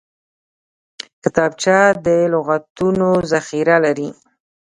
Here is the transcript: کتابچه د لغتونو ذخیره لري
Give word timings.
کتابچه 1.23 1.77
د 2.05 2.07
لغتونو 2.33 3.09
ذخیره 3.31 3.77
لري 3.85 4.09